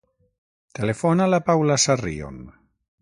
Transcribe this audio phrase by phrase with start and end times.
[0.79, 2.41] Telefona a la Paula Sarrion.